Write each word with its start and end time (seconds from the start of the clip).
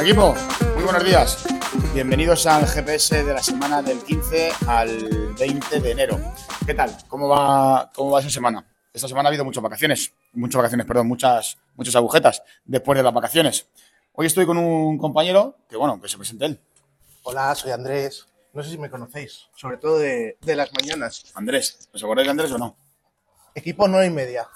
Equipo, 0.00 0.34
muy 0.74 0.82
buenos 0.82 1.04
días. 1.04 1.44
Bienvenidos 1.94 2.44
al 2.46 2.66
GPS 2.66 3.22
de 3.22 3.32
la 3.32 3.40
semana 3.40 3.82
del 3.82 4.02
15 4.02 4.50
al 4.66 5.32
20 5.38 5.80
de 5.80 5.90
enero. 5.92 6.18
¿Qué 6.66 6.74
tal? 6.74 6.96
¿Cómo 7.06 7.28
va, 7.28 7.92
cómo 7.94 8.10
va 8.10 8.18
esa 8.18 8.30
semana? 8.30 8.66
Esta 8.92 9.06
semana 9.06 9.28
ha 9.28 9.30
habido 9.30 9.44
muchas 9.44 9.62
vacaciones, 9.62 10.12
muchas 10.32 10.56
vacaciones, 10.56 10.86
perdón, 10.88 11.06
muchas, 11.06 11.56
muchas 11.76 11.94
agujetas 11.94 12.42
después 12.64 12.96
de 12.96 13.04
las 13.04 13.14
vacaciones. 13.14 13.68
Hoy 14.14 14.26
estoy 14.26 14.44
con 14.44 14.58
un 14.58 14.98
compañero 14.98 15.54
que, 15.68 15.76
bueno, 15.76 16.00
que 16.00 16.08
se 16.08 16.16
presente 16.16 16.46
él. 16.46 16.58
Hola, 17.22 17.54
soy 17.54 17.70
Andrés. 17.70 18.26
No 18.52 18.62
sé 18.64 18.70
si 18.70 18.78
me 18.78 18.90
conocéis, 18.90 19.48
sobre 19.54 19.76
todo 19.76 19.98
de, 19.98 20.36
de 20.40 20.56
las 20.56 20.70
mañanas. 20.72 21.24
Andrés, 21.34 21.88
¿os 21.94 22.02
acordáis 22.02 22.26
de 22.26 22.30
Andrés 22.32 22.52
o 22.52 22.58
no? 22.58 22.76
Equipo 23.54 23.86
nueve 23.86 24.06
y 24.06 24.10
media. 24.10 24.48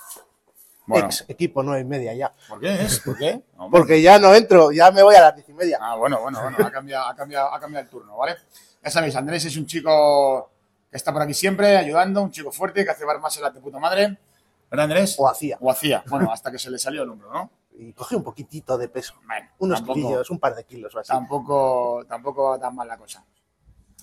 Bueno, 0.86 1.06
Ex 1.06 1.24
equipo 1.28 1.62
nueve 1.62 1.80
y 1.82 1.84
media 1.84 2.12
ya. 2.12 2.34
¿por 2.48 2.60
qué 2.60 2.82
es? 2.82 3.00
¿Por 3.00 3.16
qué? 3.16 3.40
Porque 3.70 4.02
ya 4.02 4.18
no 4.18 4.34
entro, 4.34 4.72
ya 4.72 4.90
me 4.90 5.02
voy 5.02 5.14
a 5.14 5.20
las 5.22 5.34
diez 5.36 5.48
y 5.48 5.52
media. 5.54 5.78
Ah, 5.80 5.94
bueno, 5.96 6.20
bueno, 6.20 6.42
bueno, 6.42 6.56
ha 6.66 6.70
cambiado, 6.70 7.06
ha 7.08 7.14
cambiado, 7.14 7.52
ha 7.54 7.60
cambiado 7.60 7.84
el 7.84 7.90
turno, 7.90 8.16
¿vale? 8.16 8.36
Ya 8.82 8.90
sabéis, 8.90 9.14
Andrés 9.16 9.44
es 9.46 9.56
un 9.56 9.66
chico 9.66 10.50
que 10.90 10.96
está 10.96 11.12
por 11.12 11.22
aquí 11.22 11.32
siempre 11.34 11.76
ayudando, 11.76 12.20
un 12.20 12.30
chico 12.30 12.50
fuerte 12.52 12.84
que 12.84 12.90
hace 12.90 13.04
bar 13.04 13.18
más 13.20 13.36
en 13.36 13.42
la 13.44 13.50
de 13.50 13.60
puta 13.60 13.78
madre. 13.78 14.18
¿Verdad, 14.70 14.84
Andrés? 14.84 15.14
O 15.18 15.28
hacía. 15.28 15.56
O 15.60 15.70
hacía, 15.70 16.02
bueno, 16.08 16.30
hasta 16.32 16.50
que 16.50 16.58
se 16.58 16.70
le 16.70 16.78
salió 16.78 17.04
el 17.04 17.08
hombro, 17.10 17.32
¿no? 17.32 17.50
Y 17.78 17.92
coge 17.92 18.14
un 18.16 18.22
poquitito 18.24 18.76
de 18.76 18.88
peso. 18.88 19.14
Bueno, 19.26 19.48
Unos 19.58 19.78
tampoco- 19.80 19.94
kilillos, 19.94 20.30
un 20.30 20.38
par 20.38 20.54
de 20.54 20.64
kilos 20.64 20.94
o 20.94 20.98
así. 20.98 21.08
Tampoco, 21.08 22.04
tampoco 22.08 22.50
va 22.50 22.58
tan 22.58 22.74
mal 22.74 22.86
la 22.88 22.96
cosa. 22.98 23.24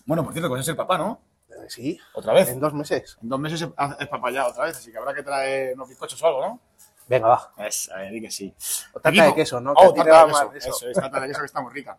Bueno, 0.06 0.24
por 0.24 0.34
cierto, 0.34 0.48
que 0.50 0.54
vas 0.54 0.62
a 0.62 0.64
ser 0.64 0.76
papá, 0.76 0.98
¿no? 0.98 1.22
Eh, 1.50 1.54
Sí, 1.68 2.00
Otra 2.14 2.34
vez. 2.34 2.50
en 2.50 2.60
dos 2.60 2.74
meses. 2.74 3.18
En 3.22 3.30
dos 3.30 3.40
meses 3.40 3.62
es 3.62 4.08
papá 4.08 4.32
ya 4.32 4.48
otra 4.48 4.66
vez, 4.66 4.78
así 4.78 4.92
que 4.92 4.98
habrá 4.98 5.14
que 5.14 5.24
traer 5.24 5.74
unos 5.76 5.88
bizcochos 5.90 6.22
o 6.24 6.28
algo, 6.28 6.42
¿no? 6.42 6.60
Venga, 7.08 7.28
va. 7.28 7.54
Es, 7.68 7.90
a 7.92 7.98
ver, 7.98 8.12
di 8.12 8.22
que 8.22 8.32
sí. 8.32 8.54
O 8.94 9.00
tarta 9.00 9.10
Equipo. 9.10 9.26
de 9.28 9.34
queso, 9.36 9.60
¿no? 9.60 9.74
Oh, 9.76 9.94
Que 9.94 10.00
tarta 10.04 10.26
de 10.46 10.52
queso. 10.54 10.70
eso. 10.70 10.70
Eso, 10.78 10.90
es 10.90 10.98
tarta 10.98 11.20
de 11.20 11.28
queso 11.28 11.40
que 11.42 11.46
está 11.46 11.62
muy 11.62 11.74
rica. 11.74 11.98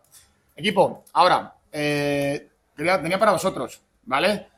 Equipo, 0.55 1.03
ahora, 1.13 1.55
eh, 1.71 2.49
tenía 2.75 3.19
para 3.19 3.31
vosotros, 3.31 3.81
¿vale? 4.03 4.49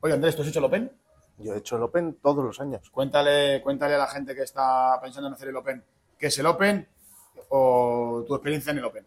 Oye, 0.00 0.14
Andrés, 0.14 0.34
¿tú 0.36 0.42
has 0.42 0.48
hecho 0.48 0.58
el 0.60 0.64
Open? 0.66 0.92
Yo 1.38 1.54
he 1.54 1.58
hecho 1.58 1.76
el 1.76 1.82
Open 1.82 2.14
todos 2.20 2.44
los 2.44 2.60
años. 2.60 2.90
Cuéntale, 2.90 3.60
cuéntale 3.62 3.94
a 3.94 3.98
la 3.98 4.06
gente 4.08 4.34
que 4.34 4.42
está 4.42 4.98
pensando 5.00 5.28
en 5.28 5.34
hacer 5.34 5.48
el 5.48 5.56
Open 5.56 5.84
qué 6.18 6.26
es 6.28 6.38
el 6.38 6.46
Open 6.46 6.88
o 7.50 8.24
tu 8.26 8.34
experiencia 8.34 8.72
en 8.72 8.78
el 8.78 8.84
Open. 8.84 9.06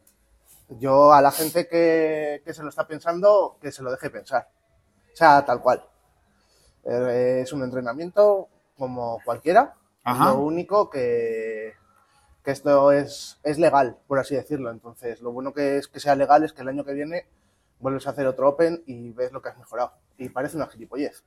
Yo 0.80 1.14
a 1.14 1.22
la 1.22 1.32
gente 1.32 1.68
que, 1.68 2.42
que 2.46 2.54
se 2.54 2.64
lo 2.64 2.70
está 2.70 2.88
pensando, 2.88 3.58
que 3.62 3.72
se 3.72 3.84
lo 3.84 3.92
deje 3.92 4.10
pensar. 4.10 4.50
O 5.14 5.16
sea, 5.16 5.44
tal 5.46 5.62
cual. 5.62 5.84
Eh, 6.86 7.42
Es 7.44 7.54
un 7.54 7.64
entrenamiento 7.64 8.48
como 8.78 9.20
cualquiera. 9.24 9.76
Ajá. 10.04 10.32
Lo 10.32 10.40
único 10.40 10.90
que, 10.90 11.74
que 12.44 12.52
esto 12.52 12.92
es, 12.92 13.40
es 13.44 13.60
legal, 13.60 13.98
por 14.08 14.20
así 14.20 14.36
decirlo. 14.36 14.72
Entonces, 14.72 15.22
lo 15.22 15.32
bueno 15.32 15.54
que 15.54 15.78
es 15.78 15.88
que 15.88 16.00
sea 16.00 16.16
legal 16.16 16.44
es 16.44 16.54
que 16.54 16.62
el 16.62 16.70
año 16.70 16.86
que 16.86 16.94
viene 16.94 17.28
vuelves 17.80 18.08
a 18.08 18.12
hacer 18.12 18.26
otro 18.28 18.50
Open 18.50 18.84
y 18.86 19.12
ves 19.12 19.32
lo 19.32 19.42
que 19.42 19.50
has 19.50 19.58
mejorado. 19.58 19.94
Y 20.18 20.30
parece 20.30 20.58
una 20.58 20.68
gilipollez. 20.68 21.24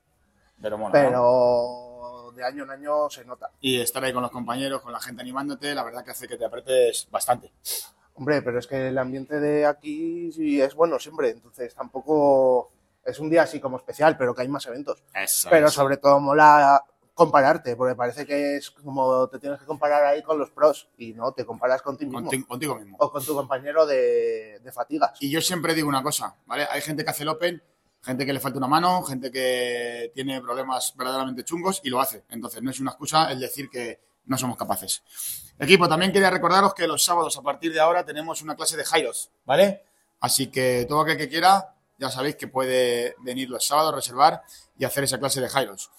Pero 0.60 0.78
bueno, 0.78 0.88
¿no? 0.88 0.92
Pero 0.92 2.32
de 2.34 2.44
año 2.44 2.64
en 2.64 2.70
año 2.70 3.10
se 3.10 3.24
nota. 3.24 3.50
Y 3.60 3.80
estar 3.80 4.02
ahí 4.02 4.12
con 4.12 4.22
los 4.22 4.30
compañeros, 4.30 4.80
con 4.80 4.92
la 4.92 5.00
gente 5.00 5.22
animándote, 5.22 5.74
la 5.74 5.84
verdad 5.84 6.04
que 6.04 6.12
hace 6.12 6.26
que 6.26 6.36
te 6.36 6.44
apretes 6.44 7.08
bastante. 7.10 7.52
Hombre, 8.14 8.42
pero 8.42 8.58
es 8.58 8.66
que 8.66 8.88
el 8.88 8.98
ambiente 8.98 9.40
de 9.40 9.66
aquí 9.66 10.30
sí 10.32 10.60
es 10.60 10.74
bueno 10.74 10.98
siempre. 10.98 11.30
Entonces, 11.30 11.74
tampoco 11.74 12.70
es 13.04 13.18
un 13.18 13.28
día 13.28 13.42
así 13.42 13.60
como 13.60 13.76
especial, 13.76 14.16
pero 14.16 14.34
que 14.34 14.42
hay 14.42 14.48
más 14.48 14.66
eventos. 14.66 15.02
Eso 15.14 15.48
Pero 15.50 15.68
sobre 15.68 15.96
todo 15.96 16.20
mola 16.20 16.84
compararte, 17.12 17.76
porque 17.76 17.94
parece 17.94 18.26
que 18.26 18.56
es 18.56 18.70
como 18.70 19.28
te 19.28 19.38
tienes 19.38 19.60
que 19.60 19.66
comparar 19.66 20.04
ahí 20.04 20.22
con 20.22 20.36
los 20.38 20.50
pros 20.50 20.88
y 20.98 21.12
no, 21.12 21.30
te 21.32 21.44
comparas 21.44 21.80
contigo 21.80 22.10
mismo 22.10 22.24
Contigo, 22.28 22.48
contigo 22.48 22.74
mismo. 22.76 22.96
o 22.98 23.10
con 23.10 23.24
tu 23.24 23.34
compañero 23.34 23.86
de, 23.86 24.58
de 24.62 24.72
fatigas. 24.72 25.12
Y 25.20 25.30
yo 25.30 25.40
siempre 25.40 25.74
digo 25.74 25.88
una 25.88 26.02
cosa, 26.02 26.36
¿vale? 26.46 26.66
Hay 26.70 26.80
gente 26.80 27.04
que 27.04 27.10
hace 27.10 27.22
el 27.22 27.28
Open, 27.28 27.62
gente 28.02 28.26
que 28.26 28.32
le 28.32 28.40
falta 28.40 28.58
una 28.58 28.66
mano, 28.66 29.02
gente 29.04 29.30
que 29.30 30.10
tiene 30.12 30.40
problemas 30.40 30.92
verdaderamente 30.96 31.44
chungos 31.44 31.80
y 31.84 31.90
lo 31.90 32.00
hace. 32.00 32.24
Entonces, 32.30 32.62
no 32.62 32.70
es 32.70 32.80
una 32.80 32.90
excusa 32.90 33.30
el 33.30 33.38
decir 33.38 33.70
que 33.70 34.00
no 34.26 34.38
somos 34.38 34.56
capaces. 34.56 35.02
Equipo, 35.58 35.88
también 35.88 36.12
quería 36.12 36.30
recordaros 36.30 36.74
que 36.74 36.86
los 36.86 37.04
sábados 37.04 37.36
a 37.36 37.42
partir 37.42 37.72
de 37.72 37.80
ahora 37.80 38.04
tenemos 38.04 38.42
una 38.42 38.56
clase 38.56 38.76
de 38.76 38.84
Jairos, 38.84 39.30
¿vale? 39.44 39.84
Así 40.20 40.48
que 40.48 40.86
todo 40.88 41.02
aquel 41.02 41.16
que 41.18 41.28
quiera, 41.28 41.74
ya 41.98 42.10
sabéis 42.10 42.36
que 42.36 42.48
puede 42.48 43.14
venir 43.20 43.50
los 43.50 43.66
sábados, 43.66 43.94
reservar 43.94 44.42
y 44.78 44.84
hacer 44.84 45.04
esa 45.04 45.18
clase 45.18 45.40
de 45.40 45.48
Jairos. 45.48 45.90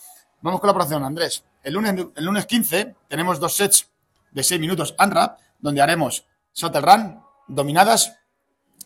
Vamos 0.41 0.59
con 0.59 0.67
la 0.67 0.71
operación, 0.71 1.03
Andrés. 1.03 1.43
El 1.63 1.73
lunes, 1.73 2.07
el 2.15 2.25
lunes 2.25 2.45
15 2.45 2.95
tenemos 3.07 3.39
dos 3.39 3.55
sets 3.55 3.89
de 4.31 4.43
6 4.43 4.59
minutos 4.59 4.93
ANRAP, 4.97 5.39
donde 5.59 5.81
haremos 5.81 6.25
Shuttle 6.53 6.81
Run, 6.81 7.23
dominadas, 7.47 8.17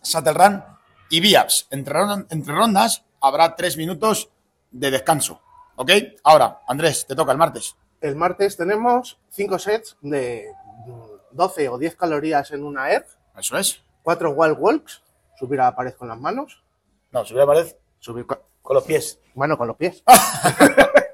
Shuttle 0.04 0.34
Run 0.34 0.64
y 1.10 1.20
VIAPS. 1.20 1.68
Entre, 1.72 2.00
entre 2.30 2.54
rondas 2.54 3.04
habrá 3.20 3.56
3 3.56 3.78
minutos 3.78 4.30
de 4.72 4.92
descanso. 4.92 5.42
¿Ok? 5.76 5.92
Ahora, 6.24 6.62
Andrés, 6.68 7.06
te 7.08 7.16
toca 7.16 7.32
el 7.32 7.38
martes. 7.38 7.76
El 8.02 8.16
martes 8.16 8.56
tenemos 8.58 9.20
5 9.32 9.60
sets 9.60 9.98
de 10.02 10.52
mm, 10.86 11.02
12 11.32 11.70
o 11.70 11.78
10 11.78 11.96
calorías 11.96 12.52
en 12.52 12.64
una 12.64 12.92
ERG, 12.92 13.06
Eso 13.38 13.58
es. 13.58 13.82
4 14.04 14.32
wall 14.32 14.54
walks, 14.54 15.02
subir 15.38 15.60
a 15.62 15.66
la 15.66 15.76
pared 15.76 15.94
con 15.94 16.08
las 16.08 16.18
manos, 16.20 16.64
No, 17.12 17.24
subir 17.26 17.42
a 17.42 17.46
la 17.46 17.54
pared 17.54 17.76
subir 18.00 18.26
con, 18.26 18.40
con 18.62 18.76
los 18.76 18.84
pies. 18.86 19.20
mano 19.36 19.58
con 19.58 19.68
los 19.68 19.76
pies. 19.78 20.04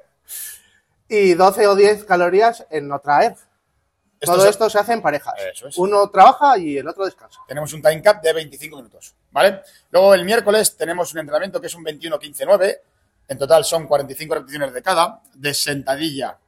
y 1.08 1.34
12 1.34 1.66
o 1.66 1.74
10 1.74 2.04
calorías 2.04 2.66
en 2.70 2.90
otra 2.92 3.24
ERG. 3.24 3.36
Esto 4.18 4.32
Todo 4.32 4.44
se- 4.44 4.48
esto 4.50 4.70
se 4.70 4.78
hace 4.78 4.92
en 4.94 5.02
parejas. 5.02 5.34
Eso 5.52 5.68
es. 5.68 5.76
Uno 5.78 6.08
trabaja 6.10 6.56
y 6.56 6.78
el 6.78 6.88
otro 6.88 7.04
descansa. 7.04 7.40
Tenemos 7.46 7.72
un 7.74 7.82
time 7.82 8.00
cap 8.02 8.22
de 8.22 8.32
25 8.32 8.76
minutos, 8.76 9.14
¿vale? 9.30 9.60
Luego 9.90 10.14
el 10.14 10.24
miércoles 10.24 10.74
tenemos 10.76 11.12
un 11.12 11.20
entrenamiento 11.20 11.60
que 11.60 11.66
es 11.66 11.74
un 11.74 11.84
21-15-9. 11.84 12.78
En 13.28 13.38
total 13.38 13.64
son 13.64 13.86
45 13.86 14.34
repeticiones 14.34 14.72
de 14.72 14.82
cada, 14.82 15.20
de 15.34 15.52
sentadilla 15.52 16.38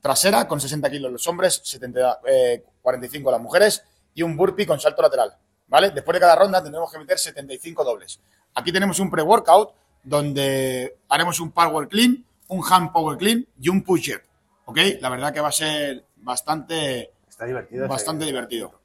trasera 0.00 0.46
con 0.48 0.60
60 0.60 0.90
kilos 0.90 1.12
los 1.12 1.26
hombres, 1.26 1.60
70, 1.64 2.20
eh, 2.26 2.64
45 2.82 3.30
las 3.30 3.40
mujeres 3.40 3.82
y 4.14 4.22
un 4.22 4.36
burpee 4.36 4.66
con 4.66 4.80
salto 4.80 5.02
lateral, 5.02 5.36
¿vale? 5.68 5.90
Después 5.90 6.14
de 6.14 6.20
cada 6.20 6.36
ronda 6.36 6.62
tendremos 6.62 6.90
que 6.90 6.98
meter 6.98 7.18
75 7.18 7.84
dobles. 7.84 8.20
Aquí 8.54 8.72
tenemos 8.72 8.98
un 9.00 9.10
pre-workout 9.10 9.72
donde 10.02 10.96
haremos 11.08 11.38
un 11.40 11.52
power 11.52 11.86
clean, 11.88 12.24
un 12.48 12.62
hand 12.68 12.92
power 12.92 13.16
clean 13.18 13.46
y 13.60 13.68
un 13.68 13.82
push-up, 13.84 14.22
¿ok? 14.64 14.78
La 15.00 15.08
verdad 15.10 15.32
que 15.32 15.40
va 15.40 15.48
a 15.48 15.52
ser 15.52 16.04
bastante 16.16 17.12
Está 17.28 17.44
divertido. 17.44 17.84
ese- 17.84 17.88
bastante 17.92 18.24
divertido. 18.24 18.80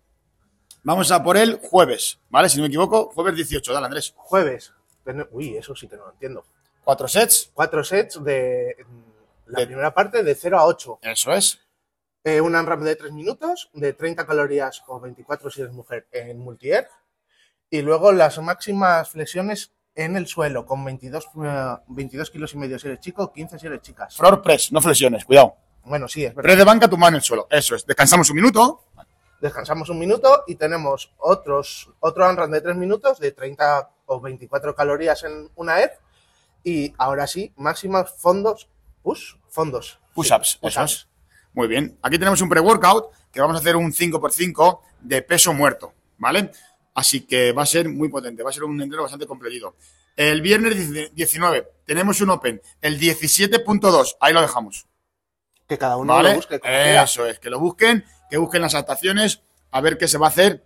Vamos 0.83 1.11
a 1.11 1.23
por 1.23 1.35
el 1.37 1.55
jueves, 1.55 2.19
¿vale? 2.29 2.47
Si 2.49 2.57
no 2.57 2.61
me 2.63 2.67
equivoco, 2.67 3.09
jueves 3.15 3.35
18, 3.35 3.73
dale 3.73 3.85
Andrés. 3.87 4.13
Jueves. 4.15 4.71
Ten- 5.03 5.27
Uy, 5.31 5.57
eso 5.57 5.75
sí 5.75 5.87
que 5.87 5.95
no 5.97 6.05
lo 6.05 6.11
entiendo. 6.11 6.45
Cuatro 6.83 7.07
sets, 7.07 7.49
Cuatro 7.55 7.83
sets 7.83 8.23
de 8.23 8.75
la 9.45 9.59
De- 9.61 9.65
primera 9.67 9.93
parte 9.93 10.23
de 10.23 10.35
0 10.35 10.59
a 10.59 10.65
8. 10.65 10.99
eso 11.01 11.33
es. 11.33 11.59
Eh, 12.23 12.41
un 12.41 12.55
AMRAP 12.55 12.79
de 12.81 12.95
3 12.95 13.11
minutos, 13.11 13.69
de 13.73 13.93
30 13.93 14.25
calorías 14.25 14.81
o 14.87 14.99
24 14.99 15.49
si 15.51 15.61
eres 15.61 15.73
mujer 15.73 16.07
en 16.11 16.39
multi-air. 16.39 16.87
Y 17.69 17.81
luego 17.81 18.11
las 18.11 18.39
máximas 18.39 19.09
flexiones 19.09 19.71
en 19.93 20.15
el 20.17 20.27
suelo, 20.27 20.65
con 20.65 20.83
22, 20.83 21.27
eh, 21.45 21.75
22 21.87 22.31
kilos 22.31 22.53
y 22.53 22.57
medio 22.57 22.79
si 22.79 22.87
eres 22.87 22.99
chico, 22.99 23.31
15 23.31 23.59
si 23.59 23.67
eres 23.67 23.81
chicas. 23.81 24.15
Floor 24.17 24.41
press, 24.41 24.71
no 24.71 24.81
flexiones, 24.81 25.23
cuidado. 25.23 25.55
Bueno, 25.83 26.07
sí, 26.07 26.25
es 26.25 26.33
verdad. 26.33 26.47
Press 26.47 26.57
de 26.57 26.63
banca, 26.63 26.87
tu 26.89 26.97
mano 26.97 27.09
en 27.09 27.15
el 27.17 27.21
suelo, 27.21 27.47
eso 27.49 27.75
es. 27.75 27.85
Descansamos 27.85 28.29
un 28.29 28.35
minuto, 28.37 28.81
Descansamos 29.41 29.89
un 29.89 29.99
minuto 29.99 30.43
y 30.47 30.55
tenemos 30.55 31.13
otros, 31.17 31.91
otro 31.99 32.25
AMRAP 32.25 32.49
de 32.49 32.61
3 32.61 32.75
minutos, 32.77 33.19
de 33.19 33.31
30 33.33 33.91
o 34.07 34.19
24 34.19 34.73
calorías 34.73 35.23
en 35.23 35.51
una 35.55 35.81
air. 35.81 35.91
Y 36.63 36.93
ahora 36.97 37.27
sí, 37.27 37.53
máximas 37.57 38.11
fondos, 38.17 38.69
push, 39.05 39.35
fondos. 39.49 39.99
push-ups, 40.15 40.53
Sí, 40.53 40.67
eso 40.67 40.83
es. 40.83 41.07
Muy 41.53 41.67
bien. 41.67 41.97
Aquí 42.01 42.17
tenemos 42.17 42.41
un 42.41 42.49
pre-workout 42.49 43.11
que 43.31 43.39
vamos 43.39 43.55
a 43.55 43.59
hacer 43.59 43.75
un 43.75 43.93
5x5 43.93 44.79
de 45.01 45.21
peso 45.21 45.53
muerto, 45.53 45.93
¿vale? 46.17 46.51
Así 46.95 47.21
que 47.21 47.51
va 47.51 47.61
a 47.63 47.67
ser 47.67 47.87
muy 47.87 48.09
potente, 48.09 48.41
va 48.41 48.49
a 48.49 48.53
ser 48.53 48.63
un 48.63 48.81
entero 48.81 49.03
bastante 49.03 49.27
completito. 49.27 49.75
El 50.15 50.41
viernes 50.41 51.13
19 51.13 51.67
tenemos 51.85 52.19
un 52.21 52.31
Open, 52.31 52.59
el 52.81 52.99
17.2, 52.99 54.17
ahí 54.19 54.33
lo 54.33 54.41
dejamos. 54.41 54.87
Que 55.67 55.77
cada 55.77 55.97
uno 55.97 56.13
¿Vale? 56.13 56.29
lo 56.29 56.35
busque 56.37 56.59
quiera. 56.59 57.03
Eso 57.03 57.27
es, 57.27 57.37
que 57.39 57.49
lo 57.51 57.59
busquen, 57.59 58.05
que 58.29 58.37
busquen 58.37 58.63
las 58.63 58.73
adaptaciones, 58.73 59.41
a 59.71 59.81
ver 59.81 59.99
qué 59.99 60.07
se 60.07 60.17
va 60.17 60.27
a 60.27 60.29
hacer 60.29 60.65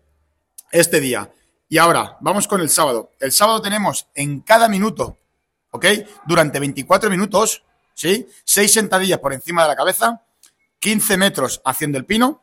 este 0.71 1.01
día. 1.01 1.29
Y 1.67 1.77
ahora, 1.77 2.17
vamos 2.21 2.47
con 2.47 2.61
el 2.61 2.69
sábado. 2.69 3.11
El 3.19 3.33
sábado 3.33 3.61
tenemos 3.61 4.07
en 4.15 4.39
cada 4.41 4.69
minuto, 4.69 5.17
¿ok? 5.71 5.85
Durante 6.25 6.59
24 6.59 7.09
minutos, 7.09 7.63
¿sí? 7.99 8.27
Seis 8.45 8.71
sentadillas 8.73 9.19
por 9.19 9.33
encima 9.33 9.63
de 9.63 9.67
la 9.69 9.75
cabeza, 9.75 10.21
15 10.79 11.17
metros 11.17 11.61
haciendo 11.65 11.97
el 11.97 12.05
pino 12.05 12.41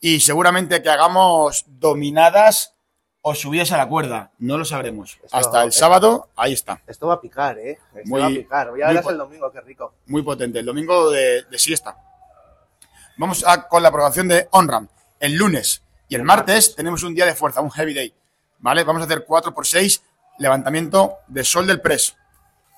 y 0.00 0.20
seguramente 0.20 0.82
que 0.82 0.88
hagamos 0.90 1.64
dominadas 1.66 2.74
o 3.22 3.34
subíais 3.34 3.72
a 3.72 3.76
la 3.78 3.88
cuerda. 3.88 4.30
No 4.38 4.56
lo 4.56 4.64
sabremos. 4.64 5.18
Esto- 5.24 5.36
Hasta 5.36 5.64
el 5.64 5.72
sábado, 5.72 6.28
ahí 6.36 6.52
está. 6.52 6.80
Esto 6.86 7.08
va 7.08 7.14
a 7.14 7.20
picar, 7.20 7.58
¿eh? 7.58 7.78
Esto 7.94 8.08
Muy- 8.08 8.20
va 8.20 8.26
a 8.26 8.30
picar. 8.30 8.72
Verás 8.72 9.02
po- 9.02 9.10
el 9.10 9.18
domingo, 9.18 9.50
qué 9.50 9.60
rico. 9.62 9.94
Muy 10.06 10.22
potente. 10.22 10.60
El 10.60 10.66
domingo 10.66 11.10
de, 11.10 11.42
de 11.42 11.58
siesta. 11.58 11.96
Vamos 13.16 13.44
a, 13.46 13.66
con 13.66 13.82
la 13.82 13.90
programación 13.90 14.28
de 14.28 14.46
OnRAM. 14.52 14.88
El 15.18 15.34
lunes 15.34 15.82
y 16.08 16.14
el 16.14 16.22
martes 16.22 16.76
tenemos 16.76 17.02
un 17.02 17.14
día 17.14 17.26
de 17.26 17.34
fuerza, 17.34 17.60
un 17.62 17.70
heavy 17.70 17.94
day. 17.94 18.14
¿Vale? 18.58 18.84
Vamos 18.84 19.02
a 19.02 19.06
hacer 19.06 19.26
4x6 19.26 20.00
levantamiento 20.38 21.16
de 21.28 21.42
shoulder 21.42 21.80
press. 21.82 22.14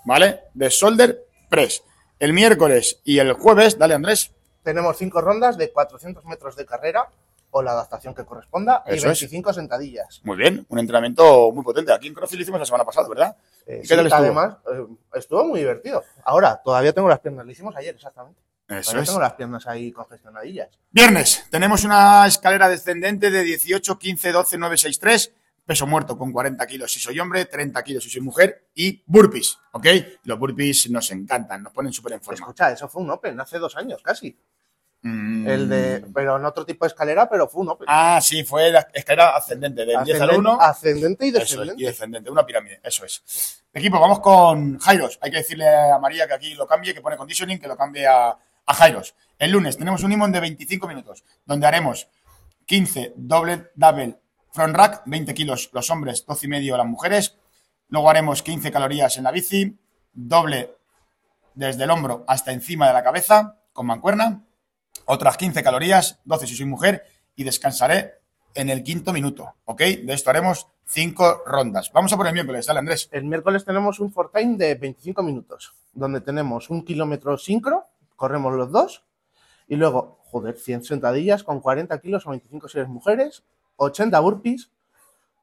¿Vale? 0.05 0.43
De 0.55 0.69
shoulder 0.69 1.25
press. 1.49 1.83
El 2.19 2.33
miércoles 2.33 3.01
y 3.05 3.19
el 3.19 3.33
jueves, 3.35 3.79
dale 3.79 3.95
Andrés, 3.95 4.33
Tenemos 4.63 4.97
cinco 4.97 5.21
rondas 5.21 5.57
de 5.57 5.71
400 5.71 6.25
metros 6.25 6.57
de 6.57 6.65
carrera 6.67 7.09
o 7.51 7.63
la 7.63 7.73
adaptación 7.73 8.15
que 8.15 8.25
corresponda 8.25 8.83
y 8.87 8.95
Eso 8.95 9.11
es. 9.11 9.21
25 9.21 9.53
sentadillas. 9.53 10.21
Muy 10.25 10.37
bien, 10.37 10.67
un 10.69 10.79
entrenamiento 10.79 11.53
muy 11.53 11.63
potente. 11.63 11.93
Aquí 11.93 12.09
en 12.09 12.15
CrossFit 12.15 12.39
lo 12.39 12.43
hicimos 12.43 12.61
la 12.61 12.67
semana 12.67 12.85
pasada, 12.85 13.09
¿verdad? 13.09 13.37
Eh, 13.67 13.77
¿Y 13.79 13.81
qué 13.83 13.87
sí, 13.89 13.97
tal 13.97 14.07
estuvo? 14.07 14.21
Además, 14.23 14.57
eh, 14.73 14.87
estuvo 15.15 15.45
muy 15.45 15.61
divertido. 15.61 16.03
Ahora, 16.25 16.61
todavía 16.65 16.93
tengo 16.93 17.09
las 17.09 17.21
piernas. 17.21 17.47
Lo 17.47 17.53
hicimos 17.53 17.77
ayer, 17.77 17.95
exactamente. 17.95 18.41
Eso 18.69 18.83
Todavía 18.91 19.03
es. 19.03 19.09
tengo 19.09 19.21
las 19.21 19.33
piernas 19.35 19.67
ahí 19.69 19.93
congestionadillas. 19.93 20.69
Viernes, 20.91 21.45
tenemos 21.51 21.85
una 21.85 22.27
escalera 22.27 22.69
descendente 22.69 23.31
de 23.31 23.43
18, 23.43 23.97
15, 23.99 24.33
12, 24.33 24.59
9, 24.59 24.77
6, 24.77 24.99
3. 24.99 25.33
Peso 25.67 25.85
muerto 25.87 26.17
con 26.17 26.31
40 26.33 26.65
kilos 26.67 26.93
si 26.93 27.01
soy 27.01 27.19
hombre, 27.19 27.45
30 27.47 27.83
kilos 27.83 28.05
si 28.05 28.09
soy 28.11 28.21
mujer 28.21 28.69
y 28.75 29.03
burpees, 29.05 29.59
¿ok? 29.73 29.87
Los 30.23 30.39
burpees 30.39 30.89
nos 30.91 31.11
encantan, 31.11 31.61
nos 31.65 31.73
ponen 31.73 31.93
súper 31.93 32.13
en 32.13 32.21
forma. 32.23 32.39
Escucha, 32.39 32.71
eso 32.71 32.89
fue 32.89 33.03
un 33.03 33.11
Open 33.11 33.39
hace 33.41 33.59
dos 33.59 33.77
años 33.77 34.01
casi. 34.01 34.39
Mm. 35.03 35.47
El 35.49 35.69
de, 35.69 36.05
pero 36.15 36.37
en 36.37 36.45
otro 36.45 36.65
tipo 36.65 36.85
de 36.85 36.89
escalera, 36.89 37.29
pero 37.29 37.49
fue 37.49 37.63
un 37.63 37.71
Open. 37.71 37.87
Ah, 37.91 38.21
sí, 38.23 38.45
fue 38.45 38.71
la 38.71 38.87
escalera 38.95 39.37
ascendente, 39.37 39.85
del 39.85 40.05
10 40.05 40.21
al 40.21 40.31
Ascendente- 40.31 40.37
1. 40.39 40.61
ascendente 40.61 41.27
y 41.27 41.29
es, 41.31 41.35
descendente. 41.35 41.83
y 41.83 41.87
descendente, 41.87 42.31
una 42.31 42.47
pirámide, 42.47 42.81
eso 42.85 43.05
es. 43.05 43.65
Equipo, 43.73 43.99
vamos 44.01 44.21
con 44.21 44.79
Jairos. 44.79 45.19
Hay 45.21 45.31
que 45.33 45.39
decirle 45.39 45.69
a 45.69 45.99
María 45.99 46.27
que 46.29 46.35
aquí 46.35 46.55
lo 46.55 46.67
cambie, 46.67 46.95
que 46.95 47.01
pone 47.01 47.17
conditioning, 47.17 47.59
que 47.59 47.67
lo 47.69 47.77
cambie 47.77 48.07
a, 48.07 48.29
a 48.67 48.75
Jairos. 48.75 49.15
El 49.39 49.51
lunes 49.51 49.77
tenemos 49.77 50.03
un 50.05 50.13
imón 50.13 50.31
de 50.31 50.39
25 50.41 50.87
minutos, 50.89 51.25
donde 51.45 51.67
haremos 51.67 52.09
15 52.65 53.13
doble 53.17 53.71
double 53.75 54.19
front 54.57 54.75
rack, 54.75 55.03
20 55.07 55.35
kilos 55.35 55.71
los 55.73 55.91
hombres, 55.91 56.25
12 56.27 56.47
y 56.47 56.49
medio 56.49 56.77
las 56.77 56.87
mujeres. 56.87 57.37
Luego 57.89 58.11
haremos 58.11 58.43
15 58.43 58.73
calorías 58.73 59.17
en 59.19 59.25
la 59.25 59.31
bici, 59.31 59.79
doble 60.13 60.75
desde 61.55 61.85
el 61.85 61.91
hombro 61.91 62.25
hasta 62.27 62.53
encima 62.53 62.89
de 62.89 62.95
la 62.95 63.05
cabeza, 63.05 63.61
con 63.73 63.87
mancuerna. 63.87 64.43
Otras 65.05 65.37
15 65.37 65.63
calorías, 65.63 66.19
12 66.25 66.47
si 66.47 66.57
soy 66.57 66.67
mujer, 66.67 67.05
y 67.37 67.45
descansaré 67.45 68.15
en 68.55 68.71
el 68.71 68.83
quinto 68.83 69.13
minuto, 69.13 69.55
¿ok? 69.67 69.81
De 69.81 70.15
esto 70.15 70.31
haremos 70.31 70.67
5 70.87 71.43
rondas. 71.47 71.93
Vamos 71.93 72.13
a 72.13 72.17
por 72.17 72.27
el 72.27 72.33
miércoles, 72.33 72.67
dale 72.67 72.79
Andrés. 72.79 73.09
El 73.13 73.25
miércoles 73.25 73.65
tenemos 73.65 74.01
un 74.01 74.11
for 74.11 74.33
time 74.33 74.57
de 74.57 74.75
25 74.75 75.23
minutos, 75.23 75.75
donde 75.93 76.23
tenemos 76.23 76.71
un 76.71 76.83
kilómetro 76.83 77.37
sincro, 77.37 77.85
corremos 78.17 78.55
los 78.55 78.73
dos, 78.73 79.05
y 79.69 79.77
luego, 79.77 80.21
joder, 80.25 80.57
100 80.57 80.85
sentadillas 80.85 81.45
con 81.45 81.61
40 81.61 82.01
kilos 82.01 82.27
o 82.27 82.31
25 82.31 82.69
si 82.69 82.79
eres 82.79 82.89
mujeres, 82.89 83.45
80 83.77 84.19
burpees, 84.21 84.71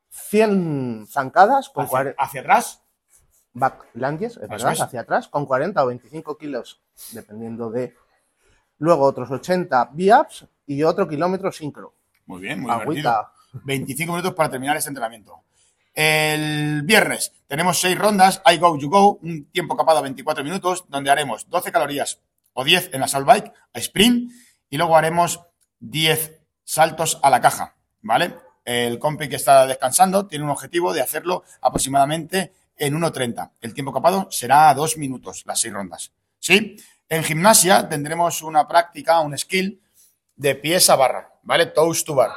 100 0.10 1.08
zancadas 1.10 1.70
con 1.70 1.86
Hacia, 1.86 1.92
40 1.92 2.24
hacia 2.24 2.42
atrás, 2.42 2.84
back 3.54 3.86
lunges, 3.94 4.38
es 4.38 4.50
verdad, 4.50 4.74
es. 4.74 4.82
hacia 4.82 5.02
atrás, 5.02 5.28
con 5.28 5.46
40 5.46 5.84
o 5.84 5.88
25 5.88 6.38
kilos, 6.38 6.82
dependiendo 7.12 7.70
de... 7.70 7.96
Luego 8.80 9.06
otros 9.06 9.32
80 9.32 9.92
V-ups 9.94 10.46
y 10.68 10.84
otro 10.84 11.08
kilómetro 11.08 11.52
sincro. 11.52 11.94
muy 12.26 12.42
bien, 12.42 12.60
muy 12.60 12.72
divertido. 12.72 13.10
Agüita. 13.10 13.32
25 13.64 14.12
minutos 14.12 14.34
para 14.34 14.50
terminar 14.50 14.76
este 14.76 14.90
entrenamiento. 14.90 15.44
El 15.94 16.82
viernes 16.82 17.34
tenemos 17.48 17.80
6 17.80 17.98
rondas, 17.98 18.42
I 18.52 18.58
go, 18.58 18.78
you 18.78 18.90
go, 18.90 19.20
un 19.22 19.46
tiempo 19.52 19.78
capado 19.78 20.00
a 20.00 20.02
24 20.02 20.44
minutos, 20.44 20.86
donde 20.90 21.12
haremos 21.12 21.48
12 21.50 21.72
calorías 21.72 22.20
o 22.54 22.64
10 22.64 22.94
en 22.94 23.00
la 23.00 23.08
salt 23.08 23.28
bike, 23.28 23.54
a 23.74 23.80
sprint, 23.80 24.32
y 24.70 24.78
luego 24.78 24.98
haremos 24.98 25.42
10 25.80 26.42
saltos 26.64 27.20
a 27.22 27.30
la 27.30 27.42
caja, 27.42 27.76
¿vale? 28.04 28.36
El 28.64 29.00
compi 29.00 29.28
que 29.28 29.36
está 29.38 29.66
descansando 29.66 30.28
tiene 30.28 30.46
un 30.46 30.52
objetivo 30.52 30.94
de 30.94 31.02
hacerlo 31.02 31.44
aproximadamente 31.62 32.54
en 32.78 32.94
1.30. 32.94 33.52
El 33.62 33.74
tiempo 33.74 33.92
capado 33.92 34.28
será 34.32 34.74
2 34.74 34.98
minutos, 34.98 35.44
las 35.46 35.60
6 35.60 35.74
rondas, 35.74 36.12
¿sí? 36.40 36.78
En 37.10 37.24
gimnasia 37.24 37.90
tendremos 37.90 38.42
una 38.42 38.68
práctica, 38.68 39.20
un 39.20 39.38
skill 39.38 39.82
de 40.36 40.56
pies 40.56 40.90
a 40.90 40.96
barra, 40.96 41.34
¿vale? 41.44 41.68
Toes 41.68 42.04
to 42.04 42.16
bar. 42.16 42.32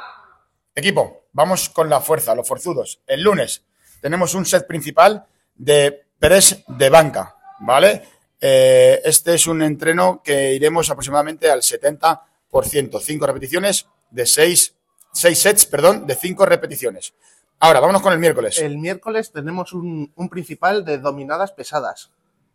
Equipo, 0.75 1.27
vamos 1.31 1.69
con 1.69 1.89
la 1.89 2.01
fuerza, 2.01 2.35
los 2.35 2.47
forzudos. 2.47 3.01
El 3.07 3.23
lunes 3.23 3.63
tenemos 4.01 4.33
un 4.35 4.45
set 4.45 4.67
principal 4.67 5.25
de 5.55 6.07
press 6.19 6.63
de 6.67 6.89
banca, 6.89 7.35
¿vale? 7.59 8.03
Eh, 8.39 9.01
este 9.03 9.33
es 9.33 9.47
un 9.47 9.63
entreno 9.63 10.21
que 10.23 10.53
iremos 10.53 10.89
aproximadamente 10.89 11.49
al 11.49 11.61
70%, 11.61 13.01
5 13.01 13.27
repeticiones 13.27 13.87
de 14.11 14.25
6, 14.25 14.75
6 15.17 15.39
sets, 15.39 15.65
perdón, 15.65 16.05
de 16.05 16.15
5 16.15 16.45
repeticiones. 16.45 17.13
Ahora, 17.59 17.79
vámonos 17.79 18.01
con 18.01 18.13
el 18.13 18.19
miércoles. 18.19 18.59
El 18.59 18.77
miércoles 18.77 19.31
tenemos 19.31 19.73
un, 19.73 20.11
un 20.15 20.29
principal 20.29 20.85
de 20.85 20.99
dominadas 20.99 21.51
pesadas. 21.51 22.11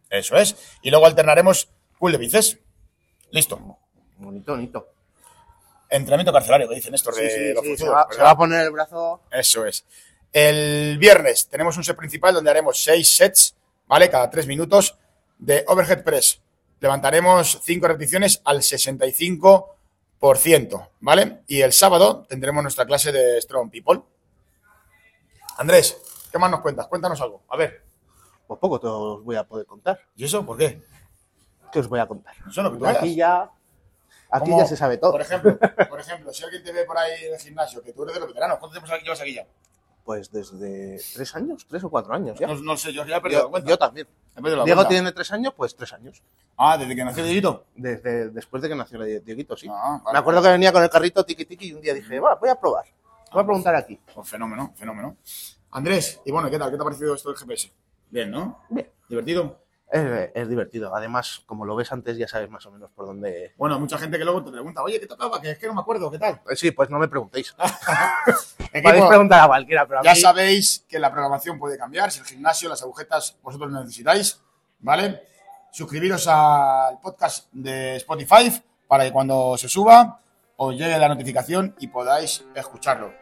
Eso 0.09 0.37
es. 0.37 0.57
Y 0.83 0.91
luego 0.91 1.07
alternaremos 1.07 1.69
cool 1.99 2.13
de 2.13 2.19
bíceps. 2.19 2.59
Listo. 3.31 3.79
Bonito, 4.19 4.53
bonito. 4.53 4.89
Entrenamiento 5.89 6.33
carcelario, 6.33 6.69
que 6.69 6.77
dicen 6.77 6.95
estos 6.95 7.17
Sí, 7.17 7.23
de 7.23 7.31
sí, 7.31 7.53
los 7.55 7.65
sí, 7.65 7.77
se, 7.77 7.89
va, 7.89 8.07
se 8.11 8.23
va 8.23 8.31
a 8.31 8.37
poner 8.37 8.65
el 8.65 8.71
brazo. 8.71 9.23
Eso 9.31 9.67
es. 9.67 9.85
El 10.33 10.97
viernes 10.99 11.49
tenemos 11.49 11.77
un 11.77 11.85
set 11.85 11.97
principal 11.97 12.33
donde 12.33 12.51
haremos 12.51 12.83
seis 12.83 13.15
sets, 13.17 13.55
¿vale? 13.87 14.09
Cada 14.09 14.31
tres 14.31 14.47
minutos 14.47 14.97
de 15.39 15.65
overhead 15.67 16.05
press. 16.05 16.41
Levantaremos 16.81 17.61
cinco 17.63 17.89
repeticiones 17.89 18.41
al 18.45 18.59
65%, 18.59 19.67
¿vale? 21.01 21.43
Y 21.49 21.63
el 21.63 21.73
sábado 21.73 22.25
tendremos 22.29 22.63
nuestra 22.63 22.87
clase 22.87 23.11
de 23.11 23.41
Strong 23.41 23.71
People. 23.73 24.03
Andrés, 25.59 26.01
¿qué 26.31 26.39
más 26.39 26.49
nos 26.49 26.61
cuentas? 26.61 26.87
Cuéntanos 26.87 27.21
algo. 27.21 27.43
A 27.49 27.57
ver. 27.57 27.83
Pues 28.47 28.61
poco 28.61 28.79
te 28.79 28.87
os 28.87 29.25
voy 29.25 29.35
a 29.35 29.43
poder 29.43 29.67
contar. 29.67 29.99
¿Y 30.15 30.25
eso 30.25 30.47
por 30.47 30.57
qué? 30.57 30.81
¿Qué 31.73 31.81
os 31.81 31.89
voy 31.89 31.99
a 31.99 32.07
contar? 32.07 32.37
Eso 32.37 32.49
es 32.51 32.57
lo 32.59 32.73
que 32.73 32.79
tú 32.79 32.87
Aquí 32.87 33.17
ya, 33.17 33.51
aquí 34.31 34.51
ya 34.57 34.65
se 34.65 34.77
sabe 34.77 34.97
todo. 34.99 35.11
Por 35.11 35.23
ejemplo, 35.23 35.59
por 35.89 35.99
ejemplo, 36.01 36.33
si 36.33 36.45
alguien 36.45 36.63
te 36.63 36.71
ve 36.71 36.85
por 36.85 36.97
ahí 36.99 37.25
en 37.25 37.35
el 37.35 37.41
gimnasio, 37.41 37.83
que 37.83 37.93
tú 37.93 38.05
eres 38.05 38.15
de 38.15 38.21
los 38.21 38.29
veteranos, 38.29 38.59
¿cuánto 38.59 38.79
tiempo 38.79 38.97
llevas 39.03 39.21
aquí 39.21 39.35
ya? 39.35 39.47
Pues 40.05 40.33
desde 40.33 41.01
tres 41.15 41.35
años, 41.37 41.65
tres 41.69 41.85
o 41.85 41.89
cuatro 41.91 42.13
años 42.13 42.37
ya. 42.39 42.49
No, 42.49 42.57
no 42.57 42.77
sé, 42.77 42.93
yo 42.93 43.05
ya 43.07 43.19
he 43.19 43.21
perdido 43.21 43.43
la 43.43 43.47
Yo, 43.47 43.51
cuenta. 43.51 43.69
yo 43.71 43.79
también. 43.79 44.09
La 44.35 44.43
Diego 44.65 44.65
cuenta. 44.65 44.89
tiene 44.89 45.13
tres 45.13 45.31
años, 45.31 45.55
pues 45.57 45.77
tres 45.77 45.93
años. 45.93 46.23
Ah, 46.57 46.77
desde 46.77 46.97
que 46.97 47.05
nació 47.05 47.23
Dieguito. 47.25 47.67
Desde 47.77 48.31
después 48.31 48.63
de 48.63 48.69
que 48.69 48.75
nació 48.75 49.01
Die- 49.03 49.21
Dieguito, 49.21 49.57
sí. 49.57 49.69
Ah, 49.71 50.01
vale. 50.05 50.15
Me 50.15 50.19
acuerdo 50.19 50.43
que 50.43 50.49
venía 50.49 50.73
con 50.73 50.83
el 50.83 50.91
carrito 50.91 51.25
tiki 51.25 51.45
tiki 51.45 51.69
y 51.69 51.73
un 51.75 51.81
día 51.83 51.95
dije, 51.95 52.19
va, 52.19 52.35
voy 52.35 52.49
a 52.49 52.57
probar. 52.59 52.85
Voy 53.33 53.43
a 53.43 53.45
preguntar 53.47 53.75
aquí. 53.77 53.99
Pues 54.15 54.29
fenómeno, 54.29 54.73
fenómeno. 54.77 55.17
Andrés, 55.71 56.21
y 56.25 56.33
bueno, 56.33 56.51
¿qué 56.51 56.59
tal? 56.59 56.71
¿Qué 56.71 56.77
te 56.77 56.83
ha 56.83 56.85
parecido 56.85 57.15
esto 57.15 57.29
del 57.31 57.39
GPS? 57.39 57.71
Bien, 58.11 58.31
¿no? 58.31 58.59
Bien. 58.71 58.91
¿Divertido? 59.09 59.59
Es, 59.93 60.31
es 60.35 60.49
divertido. 60.49 60.97
Además, 60.97 61.43
como 61.45 61.67
lo 61.67 61.77
ves 61.77 61.93
antes, 61.93 62.17
ya 62.17 62.27
sabes 62.27 62.49
más 62.49 62.65
o 62.67 62.71
menos 62.73 62.91
por 62.93 63.05
dónde. 63.07 63.53
Bueno, 63.59 63.79
mucha 63.79 63.99
gente 63.99 64.17
que 64.19 64.25
luego 64.25 64.43
te 64.43 64.51
pregunta, 64.51 64.83
oye, 64.83 64.99
¿qué 64.99 65.07
tocaba? 65.07 65.39
Que 65.41 65.51
es 65.51 65.59
que 65.59 65.67
no 65.67 65.75
me 65.75 65.81
acuerdo, 65.83 66.11
¿qué 66.11 66.19
tal? 66.19 66.41
Eh, 66.51 66.57
Sí, 66.57 66.71
pues 66.71 66.89
no 66.89 66.99
me 66.99 67.09
preguntéis. 67.09 67.55
Equipo, 68.73 68.89
Podéis 68.89 69.05
preguntar 69.05 69.41
a 69.45 69.47
cualquiera, 69.49 69.87
pero 69.87 70.01
a 70.01 70.03
ya 70.03 70.15
mí- 70.15 70.21
sabéis 70.21 70.87
que 70.89 70.99
la 70.99 71.11
programación 71.13 71.59
puede 71.59 71.77
cambiar. 71.77 72.11
Si 72.11 72.21
el 72.21 72.25
gimnasio, 72.27 72.69
las 72.71 72.83
agujetas, 72.83 73.37
vosotros 73.43 73.71
lo 73.71 73.81
necesitáis, 73.81 74.41
¿vale? 74.81 75.23
Suscribiros 75.73 76.27
al 76.27 76.99
podcast 77.01 77.49
de 77.53 77.97
Spotify 77.97 78.63
para 78.89 79.05
que 79.05 79.13
cuando 79.13 79.57
se 79.59 79.69
suba 79.69 80.21
os 80.57 80.75
llegue 80.77 80.99
la 80.99 81.09
notificación 81.09 81.75
y 81.81 81.89
podáis 81.89 82.45
escucharlo. 82.55 83.13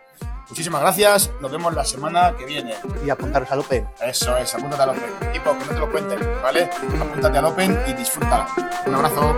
Muchísimas 0.50 0.80
gracias. 0.80 1.30
Nos 1.40 1.50
vemos 1.50 1.74
la 1.74 1.84
semana 1.84 2.34
que 2.36 2.44
viene. 2.44 2.74
Y 3.06 3.10
apuntaros 3.10 3.50
al 3.52 3.60
Open. 3.60 3.88
Eso 4.00 4.36
es, 4.36 4.54
apúntate 4.54 4.82
al 4.82 4.90
Open. 4.90 5.28
Equipo, 5.30 5.56
que 5.56 5.64
no 5.64 5.72
te 5.72 5.78
lo 5.78 5.90
cuenten, 5.90 6.18
¿vale? 6.42 6.68
Apúntate 7.00 7.38
al 7.38 7.44
Open 7.44 7.78
y 7.86 7.92
disfrútala. 7.94 8.48
Un 8.86 8.94
abrazo. 8.94 9.36